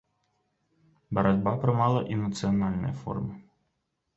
Барацьба 1.17 1.53
прымала 1.65 2.01
і 2.15 2.17
нацыянальныя 2.25 2.93
формы. 3.03 3.35